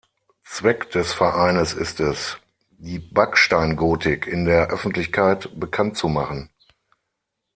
[0.41, 2.37] Zweck des Vereines ist es,
[2.79, 6.49] die Backsteingotik in der Öffentlichkeit bekannt zu machen.